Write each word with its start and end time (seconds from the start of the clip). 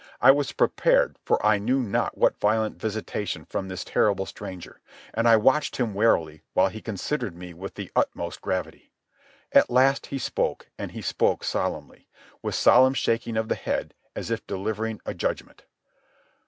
I 0.19 0.31
was 0.31 0.51
prepared 0.51 1.19
for 1.23 1.45
I 1.45 1.59
knew 1.59 1.83
not 1.83 2.17
what 2.17 2.39
violent 2.39 2.75
visitation 2.77 3.45
from 3.45 3.67
this 3.67 3.83
terrible 3.83 4.25
stranger, 4.25 4.81
and 5.13 5.27
I 5.29 5.35
watched 5.37 5.77
him 5.77 5.93
warily 5.93 6.41
while 6.53 6.69
he 6.69 6.81
considered 6.81 7.35
me 7.35 7.53
with 7.53 7.75
the 7.75 7.91
utmost 7.95 8.41
gravity. 8.41 8.93
At 9.51 9.69
last 9.69 10.07
he 10.07 10.17
spoke, 10.17 10.71
and 10.75 10.93
he 10.93 11.03
spoke 11.03 11.43
solemnly, 11.43 12.07
with 12.41 12.55
solemn 12.55 12.95
shaking 12.95 13.37
of 13.37 13.47
the 13.47 13.53
head, 13.53 13.93
as 14.15 14.31
if 14.31 14.47
delivering 14.47 15.01
a 15.05 15.13
judgment. 15.13 15.65